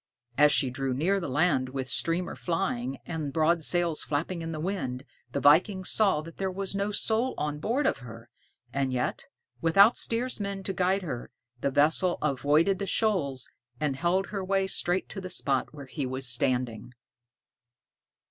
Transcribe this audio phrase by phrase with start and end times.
[0.35, 4.59] As she drew near the land with streamer flying and broad sails flapping in the
[4.59, 8.27] wind, the viking saw that there was no soul on board of her;
[8.73, 9.27] and yet,
[9.61, 11.29] without steersman to guide her,
[11.59, 16.07] the vessel avoided the shoals and held her way straight to the spot where he
[16.07, 16.93] was standing.